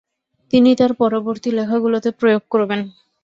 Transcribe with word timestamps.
তিনি 0.53 0.69
তাঁর 0.75 0.91
পরবর্তী 0.93 1.49
লেখাগুলোতে 1.51 2.09
প্রয়োগ 2.11 2.43
করবেন। 2.49 2.81